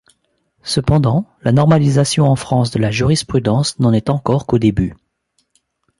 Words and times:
Cependant, 0.63 1.27
la 1.43 1.51
normalisation 1.51 2.25
en 2.25 2.35
France 2.35 2.71
de 2.71 2.79
la 2.79 2.89
jurisprudence 2.89 3.77
n’en 3.77 3.93
est 3.93 4.09
encore 4.09 4.47
qu’au 4.47 4.57
début. 4.57 4.95